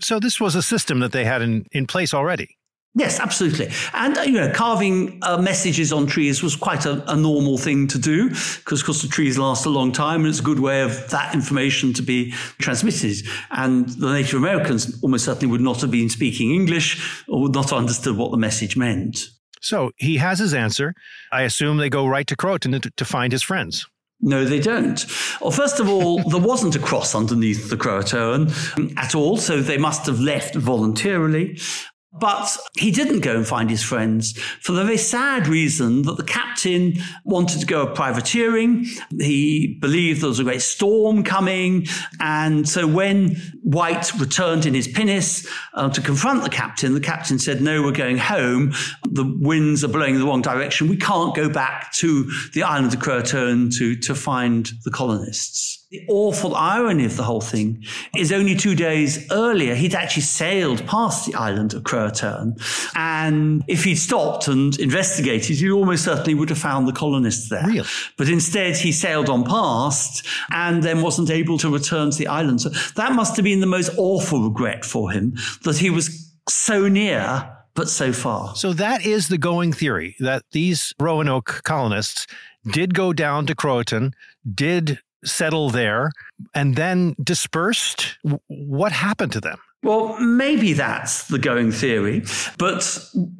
[0.00, 2.57] So this was a system that they had in, in place already.
[2.94, 3.70] Yes, absolutely.
[3.92, 7.86] And, uh, you know, carving uh, messages on trees was quite a, a normal thing
[7.88, 10.58] to do because, of course, the trees last a long time and it's a good
[10.58, 13.16] way of that information to be transmitted.
[13.50, 17.70] And the Native Americans almost certainly would not have been speaking English or would not
[17.70, 19.28] have understood what the message meant.
[19.60, 20.94] So he has his answer.
[21.30, 23.86] I assume they go right to Croatan to, to find his friends.
[24.20, 25.04] No, they don't.
[25.40, 29.78] Well, first of all, there wasn't a cross underneath the Croatoan at all, so they
[29.78, 31.60] must have left voluntarily.
[32.20, 36.24] But he didn't go and find his friends for the very sad reason that the
[36.24, 38.86] captain wanted to go a privateering.
[39.18, 41.86] He believed there was a great storm coming.
[42.20, 47.38] And so when White returned in his pinnace uh, to confront the captain, the captain
[47.38, 48.72] said, No, we're going home.
[49.10, 50.88] The winds are blowing in the wrong direction.
[50.88, 55.86] We can't go back to the island of Croatoan to, to find the colonists.
[55.90, 57.82] The awful irony of the whole thing
[58.14, 62.60] is only two days earlier, he'd actually sailed past the island of Croatoan.
[62.94, 67.64] And if he'd stopped and investigated, he almost certainly would have found the colonists there.
[68.18, 72.60] But instead, he sailed on past and then wasn't able to return to the island.
[72.60, 76.86] So that must have been the most awful regret for him that he was so
[76.86, 78.54] near but so far.
[78.56, 82.26] So that is the going theory that these Roanoke colonists
[82.70, 84.12] did go down to Croatan,
[84.54, 86.10] did settle there
[86.54, 88.18] and then dispersed?
[88.48, 89.58] What happened to them?
[89.84, 92.24] Well, maybe that's the going theory,
[92.58, 92.82] but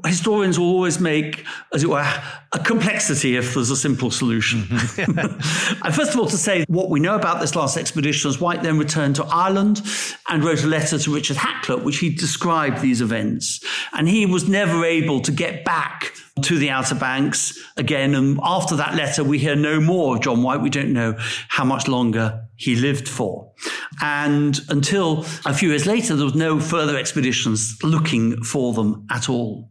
[0.06, 2.08] historians will always make, as it were,
[2.52, 4.60] a complexity if there's a simple solution.
[4.62, 5.80] Mm-hmm.
[5.84, 8.62] and first of all, to say what we know about this last expedition is White
[8.62, 9.82] then returned to Ireland
[10.28, 13.60] and wrote a letter to Richard Hakluyt, which he described these events.
[13.92, 18.14] And he was never able to get back to the Outer Banks again.
[18.14, 20.60] And after that letter, we hear no more of John White.
[20.60, 21.14] We don't know
[21.48, 23.52] how much longer he lived for.
[24.00, 29.28] And until a few years later, there was no further expeditions looking for them at
[29.28, 29.70] all.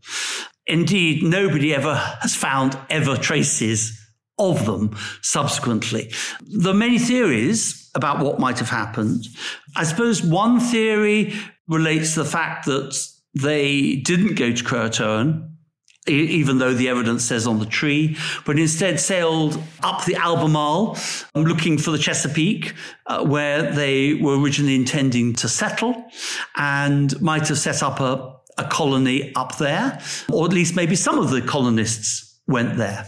[0.65, 3.99] Indeed, nobody ever has found ever traces
[4.37, 6.11] of them subsequently.
[6.41, 9.25] There are many theories about what might have happened.
[9.75, 11.33] I suppose one theory
[11.67, 12.95] relates to the fact that
[13.33, 15.46] they didn't go to Croatoan
[16.07, 20.97] even though the evidence says on the tree, but instead sailed up the Albemarle
[21.35, 22.73] um, looking for the Chesapeake,
[23.05, 26.05] uh, where they were originally intending to settle,
[26.55, 29.99] and might have set up a, a colony up there,
[30.31, 33.05] or at least maybe some of the colonists went there.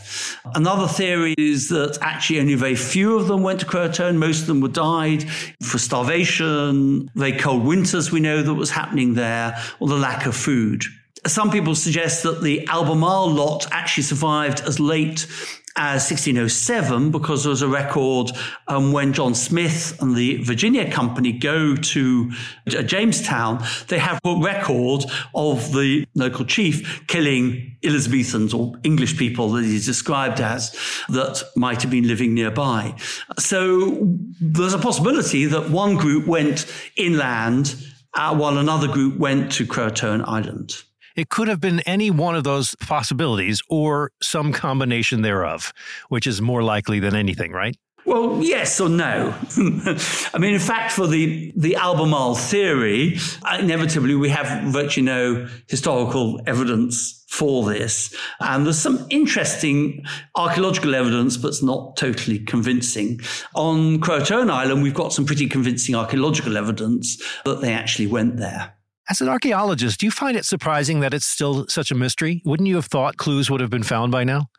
[0.54, 4.18] Another theory is that actually only very few of them went to Croatoan.
[4.18, 5.30] Most of them were died
[5.62, 10.36] for starvation, very cold winters we know that was happening there, or the lack of
[10.36, 10.84] food.
[11.28, 15.28] Some people suggest that the Albemarle lot actually survived as late
[15.76, 18.32] as 1607 because there was a record
[18.68, 22.32] um, when John Smith and the Virginia Company go to
[22.68, 29.64] Jamestown, they have a record of the local chief killing Elizabethans or English people that
[29.64, 30.76] he's described as
[31.08, 32.94] that might have been living nearby.
[33.38, 36.66] So there's a possibility that one group went
[36.98, 37.76] inland
[38.14, 40.84] uh, while another group went to Croatoan Island.
[41.20, 45.74] It could have been any one of those possibilities or some combination thereof,
[46.08, 47.76] which is more likely than anything, right?
[48.06, 49.36] Well, yes or no.
[50.34, 55.46] I mean, in fact, for the, the Albemarle theory, uh, inevitably we have virtually no
[55.68, 58.16] historical evidence for this.
[58.40, 60.06] And there's some interesting
[60.38, 63.20] archaeological evidence, but it's not totally convincing.
[63.56, 68.79] On Croatoan Island, we've got some pretty convincing archaeological evidence that they actually went there.
[69.12, 72.44] As an archaeologist, do you find it surprising that it's still such a mystery?
[72.46, 74.52] Wouldn't you have thought clues would have been found by now?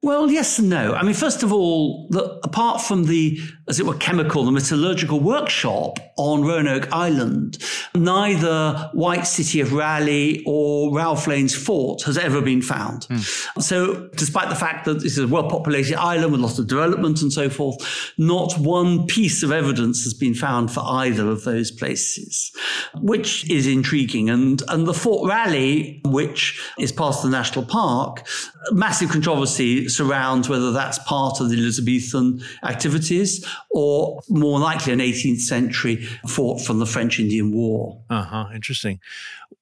[0.00, 0.94] Well, yes and no.
[0.94, 3.36] I mean, first of all, the, apart from the,
[3.68, 7.58] as it were, chemical, the metallurgical workshop on Roanoke Island,
[7.96, 13.08] neither White City of Raleigh or Ralph Lane's fort has ever been found.
[13.08, 13.60] Mm.
[13.60, 17.20] So, despite the fact that this is a well populated island with lots of development
[17.20, 21.72] and so forth, not one piece of evidence has been found for either of those
[21.72, 22.52] places,
[22.94, 24.30] which is intriguing.
[24.30, 28.24] And, and the Fort Raleigh, which is part of the national park,
[28.70, 35.40] massive controversy surrounds whether that's part of the Elizabethan activities or more likely an 18th
[35.40, 38.00] century fort from the French Indian War.
[38.10, 38.46] Uh huh.
[38.54, 39.00] Interesting.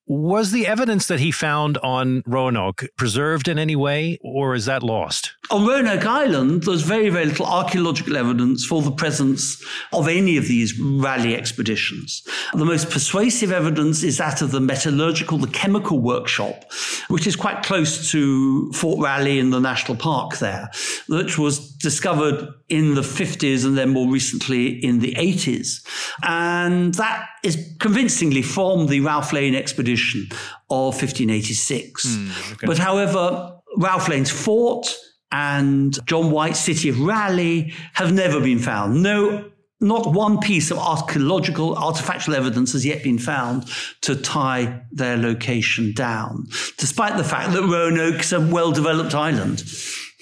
[0.09, 4.81] Was the evidence that he found on Roanoke preserved in any way, or is that
[4.81, 5.33] lost?
[5.51, 10.47] On Roanoke Island, there's very, very little archaeological evidence for the presence of any of
[10.47, 12.23] these Raleigh expeditions.
[12.53, 16.71] The most persuasive evidence is that of the metallurgical, the chemical workshop,
[17.09, 20.69] which is quite close to Fort Raleigh in the national park there,
[21.09, 25.85] which was discovered in the 50s and then more recently in the 80s.
[26.23, 30.27] And that is convincingly from the Ralph Lane expedition
[30.69, 32.05] of 1586.
[32.05, 32.67] Mm, okay.
[32.67, 34.95] But however, Ralph Lane's fort
[35.31, 39.01] and John White's city of Raleigh have never been found.
[39.01, 43.69] No not one piece of archaeological artifactual evidence has yet been found
[44.01, 49.63] to tie their location down, despite the fact that Roanoke is a well developed island.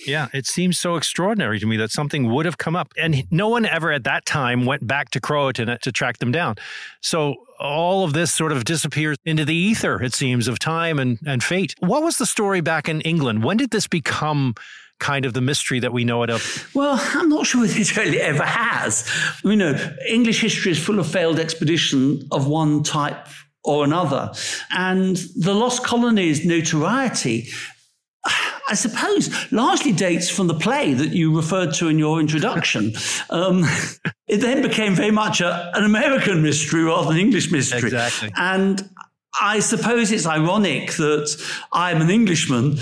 [0.07, 2.93] Yeah, it seems so extraordinary to me that something would have come up.
[2.97, 6.55] And no one ever at that time went back to Croatan to track them down.
[7.01, 11.19] So all of this sort of disappears into the ether, it seems, of time and,
[11.25, 11.75] and fate.
[11.79, 13.43] What was the story back in England?
[13.43, 14.55] When did this become
[14.99, 16.69] kind of the mystery that we know it of?
[16.73, 19.09] Well, I'm not sure it really ever has.
[19.43, 23.27] You know, English history is full of failed expedition of one type
[23.63, 24.31] or another.
[24.71, 27.49] And the Lost Colonies notoriety
[28.67, 32.93] I suppose, largely dates from the play that you referred to in your introduction.
[33.29, 33.63] Um,
[34.27, 37.89] it then became very much a, an American mystery rather than English mystery.
[37.89, 38.31] Exactly.
[38.35, 38.89] And
[39.41, 41.35] I suppose it's ironic that
[41.73, 42.77] I'm an Englishman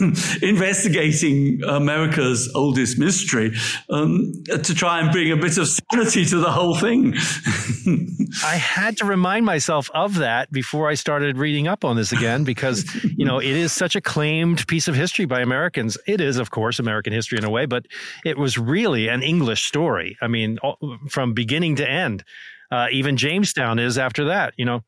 [0.42, 3.54] investigating America's oldest mystery
[3.90, 7.14] um, to try and bring a bit of sanity to the whole thing.
[8.44, 12.44] I had to remind myself of that before I started reading up on this again
[12.44, 12.84] because,
[13.16, 15.98] you know, it is such a claimed piece of history by Americans.
[16.06, 17.86] It is, of course, American history in a way, but
[18.24, 20.16] it was really an English story.
[20.22, 20.58] I mean,
[21.10, 22.24] from beginning to end.
[22.70, 24.82] Uh, even Jamestown is after that, you know.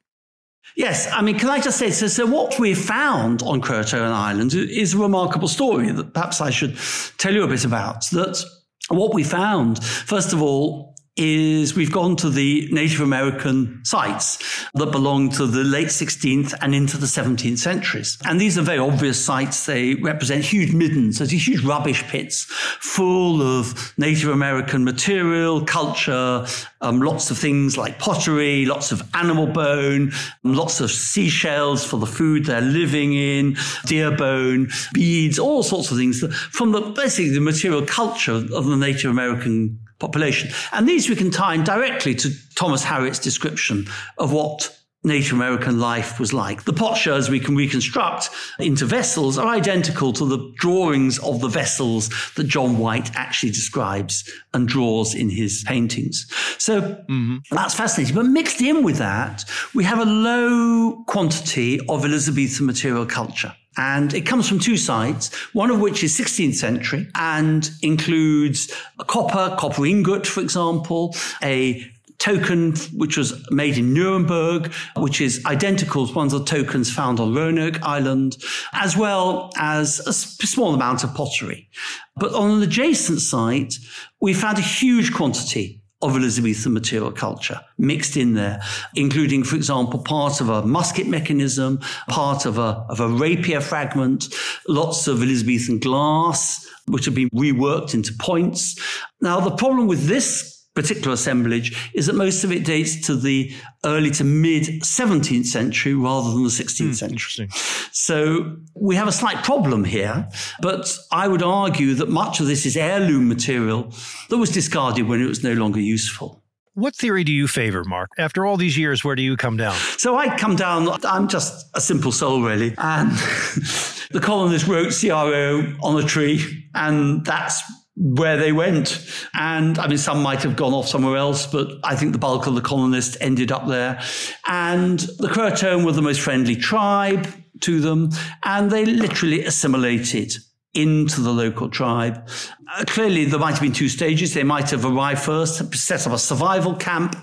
[0.77, 4.55] Yes, I mean, can I just say, so, so what we found on Croatoan Island
[4.55, 6.79] is a remarkable story that perhaps I should
[7.19, 8.05] tell you a bit about.
[8.13, 8.43] That
[8.89, 14.93] what we found, first of all, is we've gone to the Native American sites that
[14.93, 18.17] belong to the late 16th and into the 17th centuries.
[18.25, 19.67] And these are very obvious sites.
[19.67, 21.19] They represent huge middens.
[21.19, 26.47] These huge rubbish pits full of Native American material, culture,
[26.81, 30.13] um, lots of things like pottery, lots of animal bone,
[30.45, 35.99] lots of seashells for the food they're living in, deer bone, beads, all sorts of
[35.99, 40.51] things from the basically the material culture of the Native American population.
[40.73, 43.87] And these we can tie in directly to Thomas Harriot's description
[44.19, 46.65] of what Native American life was like.
[46.65, 48.29] The potsherds we can reconstruct
[48.59, 54.31] into vessels are identical to the drawings of the vessels that John White actually describes
[54.53, 56.27] and draws in his paintings.
[56.59, 57.39] So mm-hmm.
[57.51, 58.15] that's fascinating.
[58.15, 59.45] But mixed in with that,
[59.75, 63.55] we have a low quantity of Elizabethan material culture.
[63.81, 69.07] And it comes from two sites, one of which is 16th century and includes a
[69.07, 71.83] copper, copper ingot, for example, a
[72.19, 77.19] token which was made in Nuremberg, which is identical to one of the tokens found
[77.21, 78.37] on Roanoke Island,
[78.75, 81.71] as well as a small amount of pottery.
[82.17, 83.77] But on an adjacent site,
[84.21, 88.63] we found a huge quantity of Elizabethan material culture mixed in there,
[88.95, 91.79] including, for example, part of a musket mechanism,
[92.09, 94.35] part of a, of a rapier fragment,
[94.67, 98.81] lots of Elizabethan glass, which have been reworked into points.
[99.21, 103.53] Now, the problem with this particular assemblage is that most of it dates to the
[103.85, 107.49] early to mid 17th century rather than the 16th mm, century.
[107.93, 110.29] So we have a slight problem here,
[110.61, 113.93] but I would argue that much of this is heirloom material
[114.29, 116.41] that was discarded when it was no longer useful.
[116.75, 118.11] What theory do you favor, Mark?
[118.17, 119.75] After all these years, where do you come down?
[119.99, 122.75] So I come down, I'm just a simple soul, really.
[122.79, 123.11] And
[124.13, 127.61] the colonists wrote CRO on a tree, and that's
[127.97, 129.05] where they went.
[129.35, 132.47] And I mean, some might have gone off somewhere else, but I think the bulk
[132.47, 134.01] of the colonists ended up there.
[134.47, 137.27] And the Croatoan were the most friendly tribe
[137.61, 138.11] to them,
[138.43, 140.33] and they literally assimilated
[140.73, 142.29] into the local tribe.
[142.73, 144.35] Uh, clearly, there might have been two stages.
[144.35, 147.17] They might have arrived first, set up a survival camp,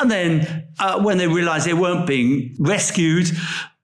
[0.00, 3.30] and then uh, when they realized they weren't being rescued,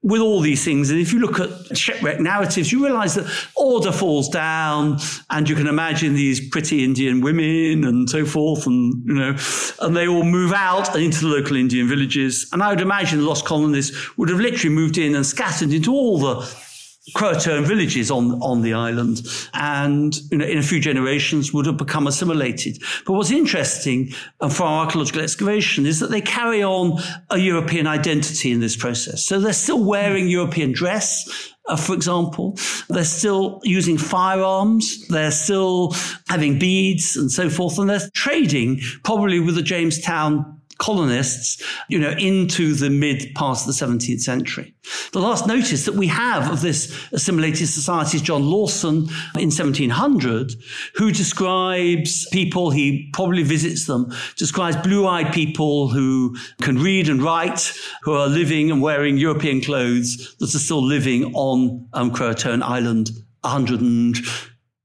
[0.07, 0.89] with all these things.
[0.89, 4.99] And if you look at shipwreck narratives, you realize that order falls down
[5.29, 8.65] and you can imagine these pretty Indian women and so forth.
[8.65, 9.37] And, you know,
[9.81, 12.49] and they all move out and into the local Indian villages.
[12.53, 15.91] And I would imagine the lost colonists would have literally moved in and scattered into
[15.91, 16.66] all the
[17.15, 19.21] Croatoan villages on, on the island
[19.53, 22.81] and you know, in a few generations would have become assimilated.
[23.05, 27.87] But what's interesting uh, for our archaeological excavation is that they carry on a European
[27.87, 29.25] identity in this process.
[29.25, 32.57] So they're still wearing European dress, uh, for example.
[32.89, 35.07] They're still using firearms.
[35.07, 35.95] They're still
[36.27, 37.79] having beads and so forth.
[37.79, 43.65] And they're trading probably with the Jamestown colonists, you know, into the mid part of
[43.65, 44.73] the 17th century.
[45.11, 50.53] The last notice that we have of this assimilated society is John Lawson in 1700,
[50.95, 57.73] who describes people, he probably visits them, describes blue-eyed people who can read and write,
[58.03, 63.09] who are living and wearing European clothes that are still living on um, Croatoan Island
[63.41, 64.23] 120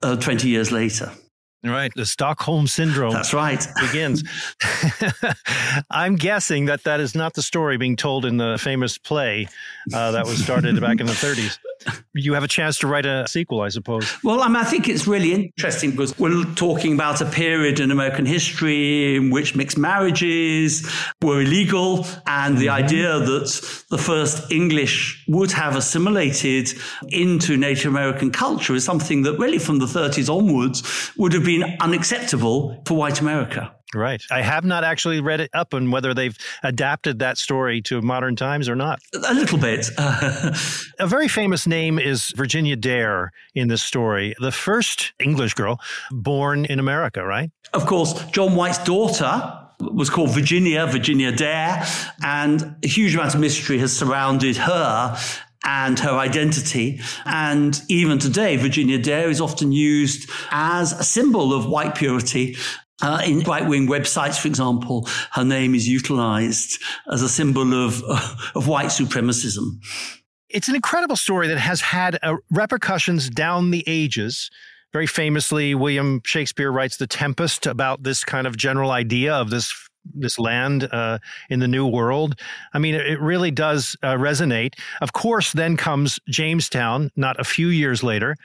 [0.03, 1.13] uh, years later.
[1.65, 1.93] Right.
[1.95, 3.13] The Stockholm Syndrome.
[3.13, 3.65] That's right.
[3.81, 4.25] begins.
[5.91, 9.49] I'm guessing that that is not the story being told in the famous play
[9.95, 11.59] uh, that was started back in the 30s.
[12.15, 14.23] You have a chance to write a sequel, I suppose.
[14.23, 17.91] Well, I, mean, I think it's really interesting because we're talking about a period in
[17.91, 20.87] American history in which mixed marriages
[21.23, 22.85] were illegal, and the mm-hmm.
[22.85, 26.69] idea that the first English would have assimilated
[27.09, 30.83] into Native American culture is something that really from the 30s onwards
[31.17, 33.72] would have been been unacceptable for white America.
[33.95, 34.23] Right.
[34.31, 38.37] I have not actually read it up on whether they've adapted that story to modern
[38.37, 39.01] times or not.
[39.15, 39.91] A little bit.
[39.99, 45.81] a very famous name is Virginia Dare in this story, the first English girl
[46.11, 47.51] born in America, right?
[47.73, 51.85] Of course, John White's daughter was called Virginia, Virginia Dare,
[52.23, 55.19] and a huge amount of mystery has surrounded her
[55.65, 57.01] and her identity.
[57.25, 62.57] And even today, Virginia Dare is often used as a symbol of white purity.
[63.03, 66.81] Uh, in right wing websites, for example, her name is utilized
[67.13, 68.03] as a symbol of,
[68.55, 69.83] of white supremacism.
[70.49, 74.51] It's an incredible story that has had uh, repercussions down the ages.
[74.93, 79.75] Very famously, William Shakespeare writes The Tempest about this kind of general idea of this
[80.15, 82.35] this land uh, in the new world.
[82.73, 84.75] I mean, it really does uh, resonate.
[85.01, 88.37] Of course, then comes Jamestown, not a few years later,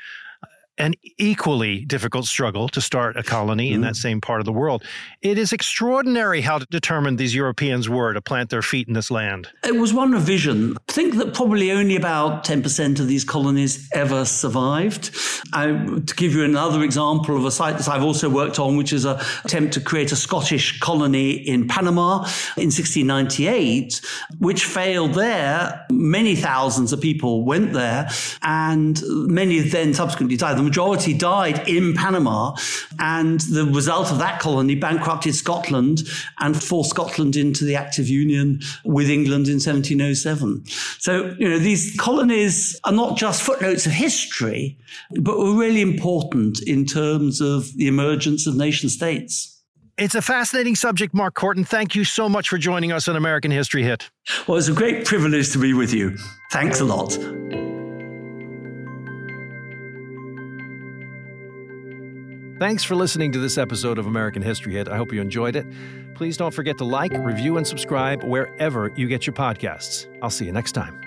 [0.77, 3.75] an equally difficult struggle to start a colony mm.
[3.75, 3.97] in that mm.
[3.97, 4.83] same part of the world.
[5.21, 9.49] It is extraordinary how determined these Europeans were to plant their feet in this land.
[9.63, 10.77] It was one revision.
[10.89, 15.15] I think that probably only about 10% of these colonies ever survived.
[15.53, 18.93] I, to give you another example of a site that I've also worked on, which
[18.93, 22.17] is an attempt to create a Scottish colony in Panama
[22.55, 24.01] in 1698,
[24.39, 25.85] which failed there.
[25.91, 28.09] Many thousands of people went there,
[28.43, 32.55] and many then subsequently died majority died in Panama.
[32.99, 36.01] And the result of that colony bankrupted Scotland
[36.39, 40.65] and forced Scotland into the Act of Union with England in 1707.
[40.99, 44.77] So, you know, these colonies are not just footnotes of history,
[45.11, 49.53] but were really important in terms of the emergence of nation states.
[49.97, 51.63] It's a fascinating subject, Mark Horton.
[51.63, 54.11] Thank you so much for joining us on American History Hit.
[54.45, 56.17] Well, it's a great privilege to be with you.
[56.51, 57.17] Thanks a lot.
[62.59, 64.89] Thanks for listening to this episode of American History Hit.
[64.89, 65.67] I hope you enjoyed it.
[66.15, 70.07] Please don't forget to like, review, and subscribe wherever you get your podcasts.
[70.23, 71.06] I'll see you next time.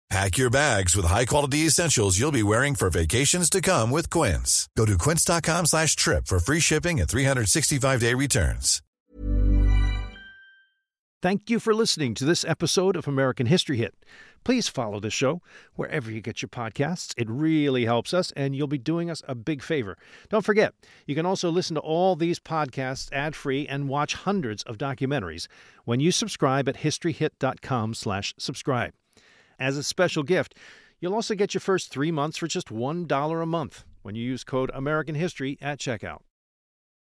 [0.11, 4.67] Pack your bags with high-quality essentials you'll be wearing for vacations to come with Quince.
[4.75, 8.81] Go to quince.com slash trip for free shipping and 365-day returns.
[11.21, 13.93] Thank you for listening to this episode of American History Hit.
[14.43, 15.41] Please follow the show
[15.75, 17.13] wherever you get your podcasts.
[17.15, 19.97] It really helps us, and you'll be doing us a big favor.
[20.27, 20.73] Don't forget,
[21.05, 25.47] you can also listen to all these podcasts ad-free and watch hundreds of documentaries
[25.85, 28.91] when you subscribe at historyhit.com slash subscribe.
[29.61, 30.57] As a special gift,
[30.99, 34.43] you'll also get your first three months for just $1 a month when you use
[34.43, 36.21] code American History at checkout.